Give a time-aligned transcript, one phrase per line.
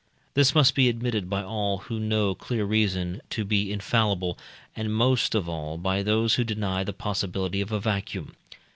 [0.33, 4.35] This must be admitted by all who know clear reason to be infallible,
[4.75, 8.33] and most of all by those who deny the possibility of a vacuum.